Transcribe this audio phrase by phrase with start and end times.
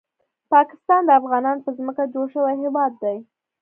[0.53, 3.17] پاکستان د افغانانو په ځمکه جوړ شوی هیواد دی